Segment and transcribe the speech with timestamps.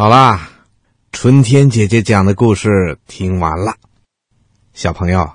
[0.00, 0.50] 好啦，
[1.10, 3.74] 春天姐姐讲的故事听完了。
[4.72, 5.28] 小朋友，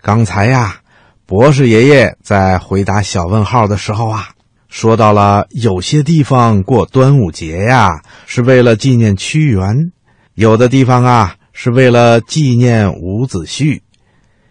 [0.00, 0.76] 刚才呀，
[1.26, 4.28] 博士爷爷在回答小问号的时候啊，
[4.68, 9.90] 说到了有些地方过端午节呀，是为了纪念屈原；
[10.34, 13.80] 有的地方啊，是为了纪念伍子胥；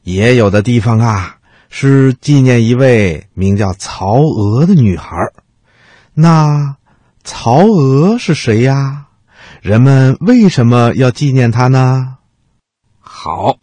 [0.03, 1.37] 也有的地方啊，
[1.69, 5.15] 是纪念一位名叫曹娥的女孩。
[6.13, 6.75] 那
[7.23, 9.05] 曹娥是谁呀？
[9.67, 12.19] 人们为什么要纪念他呢？
[13.01, 13.57] 好。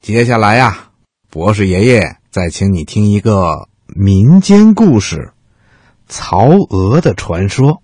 [0.00, 0.88] 接下来呀，
[1.28, 5.16] 博士爷爷再请你听一个民间故事
[6.08, 7.82] 《曹娥的传说》。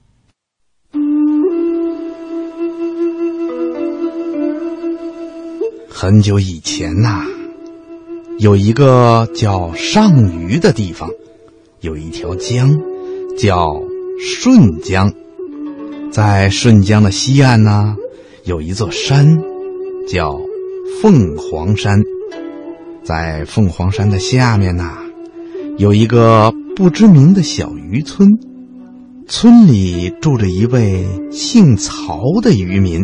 [5.90, 7.26] 很久以前呐，
[8.38, 11.10] 有一个叫上虞的地方，
[11.80, 12.74] 有一条江，
[13.38, 13.66] 叫
[14.18, 15.12] 顺江。
[16.10, 17.96] 在顺江的西岸呢，
[18.44, 19.38] 有一座山，
[20.08, 20.40] 叫。
[21.00, 22.02] 凤凰山，
[23.02, 24.98] 在凤凰山的下面呐，
[25.78, 28.28] 有一个不知名的小渔村，
[29.26, 33.02] 村里住着一位姓曹的渔民。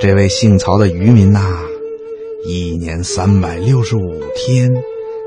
[0.00, 1.60] 这位姓曹的渔民呐，
[2.48, 4.68] 一年三百六十五天，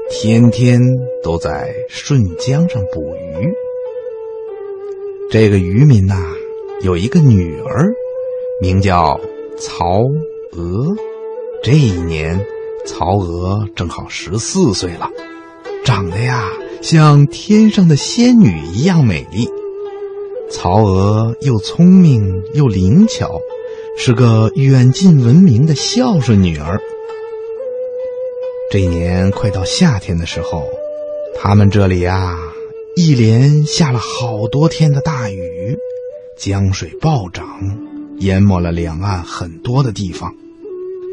[0.10, 0.82] 天天
[1.24, 3.65] 都在顺江上捕鱼。
[5.30, 6.16] 这个渔民呐，
[6.82, 7.94] 有一个女儿，
[8.62, 9.20] 名叫
[9.58, 10.02] 曹。
[10.58, 10.96] 娥，
[11.62, 12.46] 这一年，
[12.86, 15.10] 曹娥正好十四岁了，
[15.84, 16.50] 长得呀
[16.82, 19.50] 像天上的仙女一样美丽。
[20.50, 23.42] 曹娥又聪明又灵巧，
[23.98, 26.80] 是个远近闻名的孝顺女儿。
[28.72, 30.64] 这一年快到夏天的时候，
[31.36, 32.38] 他们这里啊，
[32.98, 35.78] 一连下了好多天的大雨，
[36.40, 37.46] 江水暴涨，
[38.20, 40.34] 淹没了两岸很多的地方。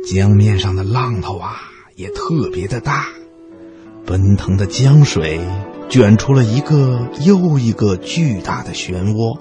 [0.09, 1.57] 江面上的浪头啊，
[1.97, 3.07] 也特别的大，
[4.07, 5.41] 奔腾的江水
[5.89, 9.41] 卷出了一个又一个巨大的漩涡。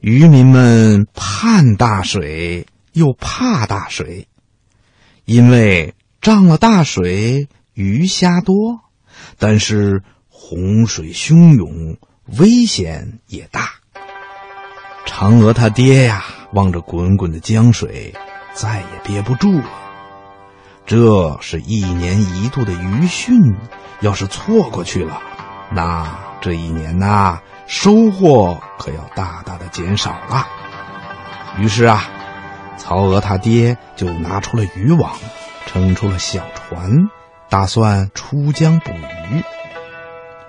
[0.00, 4.26] 渔民们盼大水，又怕大水，
[5.26, 5.92] 因为
[6.22, 8.78] 涨了大水，鱼虾多；
[9.38, 10.02] 但是
[10.52, 11.96] 洪水汹涌，
[12.38, 13.70] 危险也大。
[15.06, 18.14] 嫦娥他爹呀，望着滚滚的江水。
[18.52, 19.64] 再也憋不住了，
[20.84, 23.54] 这是一年一度的渔汛，
[24.00, 25.22] 要是错过去了，
[25.70, 30.46] 那这一年呐，收获可要大大的减少了。
[31.56, 32.04] 于是啊，
[32.76, 35.16] 曹娥他爹就拿出了渔网，
[35.64, 37.08] 撑出了小船，
[37.48, 39.42] 打算出江捕鱼。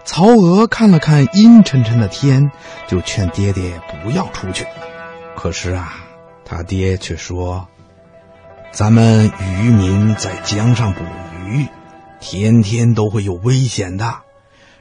[0.06, 2.52] 曹娥看了看阴沉沉的天，
[2.88, 4.66] 就劝爹爹不要出去。
[5.36, 5.94] 可是啊，
[6.46, 7.68] 他爹却说。
[8.72, 11.02] 咱们渔民在江上捕
[11.46, 11.68] 鱼，
[12.20, 14.16] 天天都会有危险的，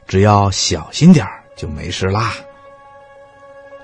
[0.07, 2.33] 只要小心点就没事啦。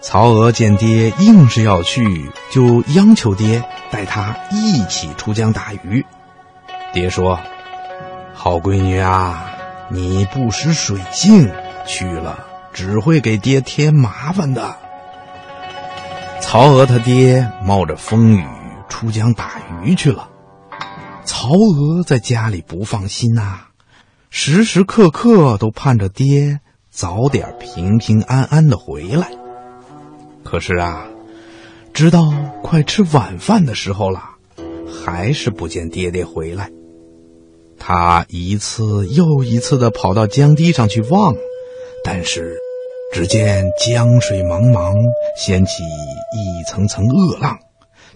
[0.00, 6.06] 曹娥见爹硬是要去，就央求爹带他一起出江打鱼。
[6.94, 7.38] 爹说
[8.32, 9.57] ：“好闺女啊，
[9.90, 11.50] 你不识水性，
[11.86, 14.76] 去了只会给爹添麻烦的。”
[16.40, 18.44] 曹娥他爹冒着风雨。
[18.88, 20.28] 出江打鱼去了，
[21.24, 23.66] 曹娥在家里不放心呐，
[24.30, 26.58] 时时刻刻都盼着爹
[26.90, 29.28] 早点平平安安的回来。
[30.42, 31.06] 可是啊，
[31.92, 32.32] 直到
[32.62, 34.22] 快吃晚饭的时候了，
[34.90, 36.70] 还是不见爹爹回来。
[37.78, 41.34] 他一次又一次的跑到江堤上去望，
[42.04, 42.56] 但是
[43.12, 44.94] 只见江水茫茫，
[45.36, 47.58] 掀起一层层恶浪。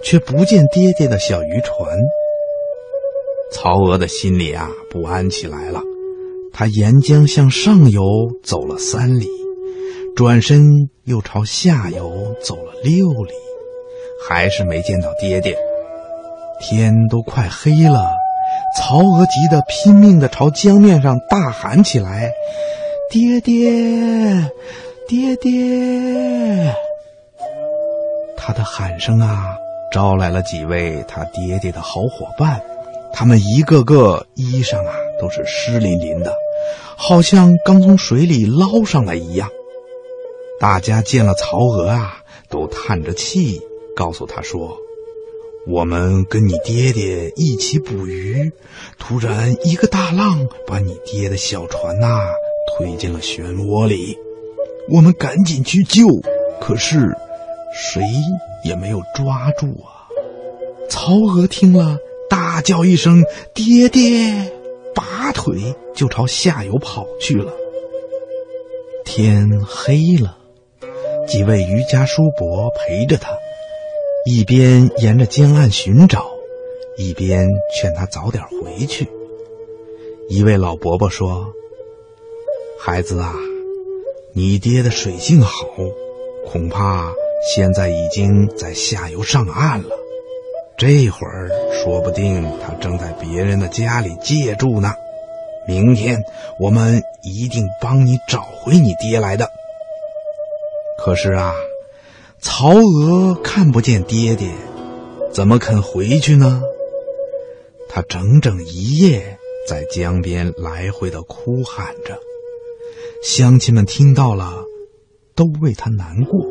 [0.04, 1.96] 却不见爹爹的小渔船。
[3.52, 5.80] 曹娥的心里啊不安起来了，
[6.52, 8.02] 他沿江向上游
[8.42, 9.28] 走了三里，
[10.16, 13.32] 转身又朝下游走了六里，
[14.28, 15.56] 还是没见到爹爹。
[16.60, 18.10] 天都快黑了，
[18.76, 22.32] 曹娥急得拼命的朝江面上大喊起来
[23.10, 23.70] ：“爹爹，
[25.06, 26.74] 爹爹！”
[28.36, 29.56] 他的喊声啊！
[29.92, 32.62] 招来了几位他爹爹的好伙伴，
[33.12, 36.34] 他们一个个衣裳啊都是湿淋淋的，
[36.96, 39.50] 好像刚从水里捞上来一样。
[40.58, 43.60] 大家见了曹娥啊，都叹着气，
[43.94, 44.74] 告诉他说
[45.66, 48.50] ：“我们跟你爹爹一起捕鱼，
[48.98, 52.18] 突然一个大浪把你爹的小船呐
[52.66, 54.16] 推进了漩涡里，
[54.88, 56.04] 我们赶紧去救，
[56.60, 57.16] 可是
[57.72, 58.02] 谁
[58.64, 60.10] 也没有抓住啊！
[60.90, 61.96] 曹娥听了，
[62.28, 63.22] 大叫一声
[63.54, 64.52] ：“爹爹！”
[64.94, 67.52] 拔腿就朝下游跑去了。
[69.04, 70.36] 天黑了，
[71.26, 73.30] 几位渔家叔伯陪着他，
[74.24, 76.26] 一边沿着江岸寻找，
[76.96, 79.08] 一边劝他早点回去。
[80.28, 81.52] 一位老伯伯说
[82.78, 83.34] ：“孩子啊，
[84.32, 85.66] 你爹的水性好，
[86.46, 87.12] 恐怕……”
[87.44, 89.96] 现在已经在下游上岸了，
[90.78, 94.94] 这会儿说不定他正在别人的家里借住呢。
[95.66, 96.22] 明天
[96.60, 99.50] 我们一定帮你找回你爹来的。
[100.98, 101.52] 可是啊，
[102.44, 104.50] 曹娥看不见爹爹，
[105.32, 106.60] 怎么肯回去呢？
[107.88, 112.18] 他整整一夜在江边来回的哭喊着，
[113.22, 114.64] 乡亲们听到了，
[115.36, 116.44] 都为他难过。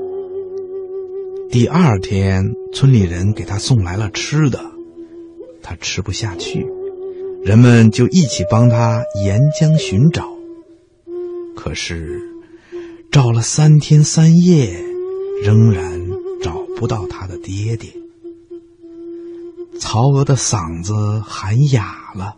[1.51, 4.61] 第二天，村里人给他送来了吃的，
[5.61, 6.65] 他吃不下去，
[7.43, 10.25] 人们就一起帮他沿江寻找。
[11.53, 12.17] 可是，
[13.11, 14.81] 找了三天三夜，
[15.43, 15.99] 仍然
[16.41, 17.89] 找不到他的爹爹。
[19.79, 22.37] 曹娥的嗓子喊哑了，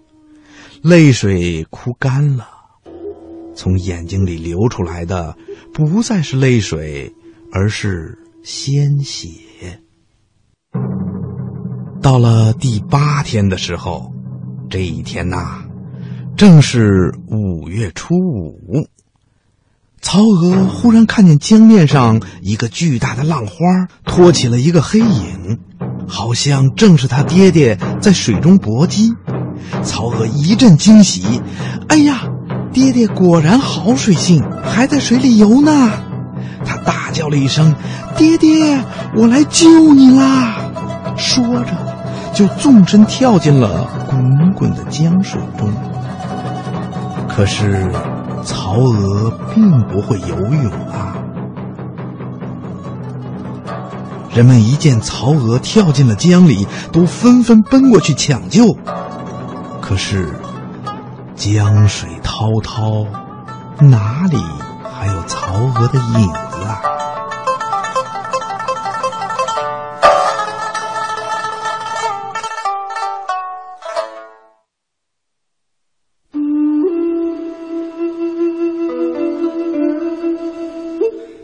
[0.81, 2.47] 泪水哭干了，
[3.53, 5.37] 从眼睛里流出来的
[5.73, 7.13] 不再是泪水，
[7.51, 8.19] 而是。
[8.45, 9.29] 鲜血。
[12.01, 14.11] 到了第八天的时候，
[14.69, 15.63] 这一天呐，
[16.35, 18.85] 正是五月初五。
[20.03, 23.55] 曹娥忽然看见江面上一个巨大的浪花
[24.05, 25.59] 托起了一个黑影，
[26.07, 29.13] 好像正是他爹爹在水中搏击。
[29.81, 31.41] 曹娥一阵惊喜
[31.87, 32.25] ：“哎呀，
[32.73, 35.89] 爹爹果然好水性，还在水里游呢！”
[36.65, 37.73] 他大叫了一声。
[38.17, 38.83] 爹爹，
[39.15, 40.69] 我来救你啦！
[41.17, 41.71] 说着，
[42.33, 45.73] 就纵身跳进了滚滚的江水中。
[47.27, 47.89] 可是，
[48.73, 51.15] 曹娥并不会游泳啊！
[54.33, 58.75] 人们一见曹娥跳进了江里，都纷纷奔过去抢救。
[59.79, 60.33] 可是，
[61.35, 63.05] 江水滔滔，
[63.79, 64.37] 哪里
[64.91, 66.52] 还有曹娥的影子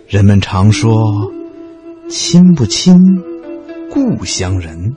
[0.09, 1.31] 人们常说
[2.09, 2.99] ：“亲不亲，
[3.91, 4.95] 故乡人。”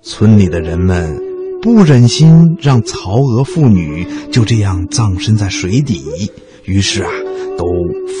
[0.00, 1.20] 村里的人们
[1.60, 6.30] 不忍心让曹娥父女就这样葬身在水底，
[6.64, 7.10] 于是啊，
[7.58, 7.66] 都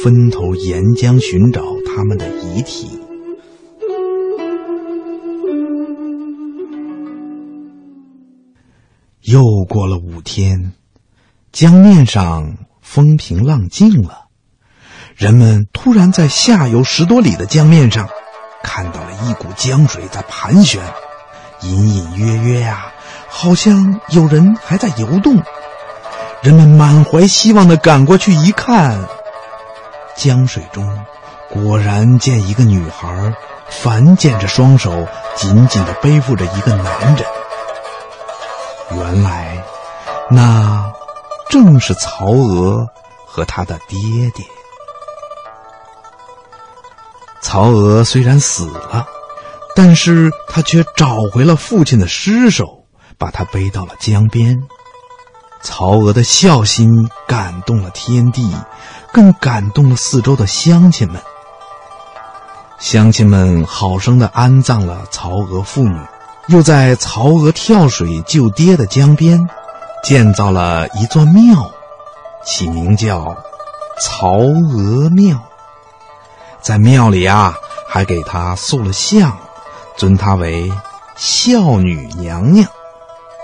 [0.02, 2.88] 分头沿江寻找他们的遗体。
[9.20, 10.72] 又过了五天，
[11.52, 14.21] 江面上风平浪静了。
[15.22, 18.08] 人们突然在下游十多里的江面上，
[18.60, 20.82] 看到了一股江水在盘旋，
[21.60, 22.86] 隐隐约约呀，
[23.28, 25.40] 好像有人还在游动。
[26.40, 28.98] 人们满怀希望的赶过去一看，
[30.16, 30.98] 江水中
[31.48, 33.32] 果然见一个女孩，
[33.68, 37.24] 反剪着双手，紧紧的背负着一个男人。
[38.96, 39.62] 原来，
[40.28, 40.92] 那
[41.48, 42.88] 正是曹娥
[43.24, 44.44] 和他的爹爹。
[47.42, 49.04] 曹娥虽然死了，
[49.74, 52.84] 但是他却找回了父亲的尸首，
[53.18, 54.62] 把他背到了江边。
[55.60, 58.50] 曹娥的孝心感动了天地，
[59.12, 61.20] 更感动了四周的乡亲们。
[62.78, 66.00] 乡亲们好生的安葬了曹娥父女，
[66.46, 69.38] 又在曹娥跳水救爹的江边，
[70.02, 71.70] 建造了一座庙，
[72.46, 73.36] 起名叫
[74.00, 75.38] 曹娥庙。
[76.62, 77.54] 在庙里啊，
[77.88, 79.36] 还给她塑了像，
[79.96, 80.70] 尊她为
[81.16, 82.64] 孝女娘娘，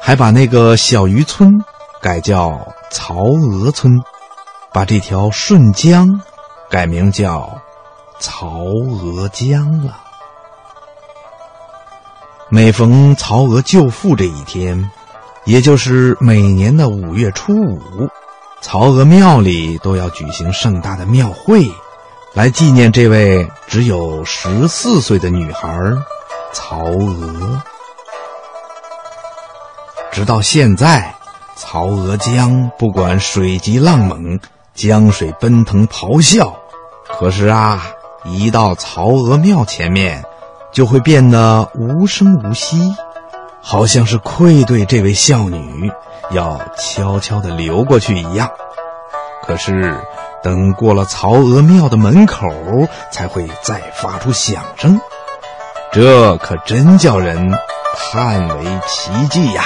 [0.00, 1.52] 还把那个小渔村
[2.00, 4.00] 改叫曹娥村，
[4.72, 6.20] 把这条顺江
[6.70, 7.50] 改名叫
[8.20, 9.98] 曹娥江了。
[12.48, 14.90] 每逢曹娥救父这一天，
[15.44, 18.08] 也就是每年的五月初五，
[18.60, 21.68] 曹娥庙里都要举行盛大的庙会。
[22.38, 25.76] 来纪念这位只有十四岁的女孩
[26.52, 27.60] 曹娥。
[30.12, 31.12] 直到现在，
[31.56, 34.38] 曹娥江不管水急浪猛，
[34.72, 36.56] 江水奔腾咆哮，
[37.18, 37.82] 可是啊，
[38.24, 40.24] 一到曹娥庙前面，
[40.70, 42.94] 就会变得无声无息，
[43.60, 45.90] 好像是愧对这位孝女，
[46.30, 48.48] 要悄悄地流过去一样。
[49.42, 50.00] 可是，
[50.42, 52.48] 等过了曹娥庙的门口，
[53.12, 55.00] 才会再发出响声。
[55.92, 57.52] 这可真叫人
[58.12, 59.64] 叹为奇迹呀！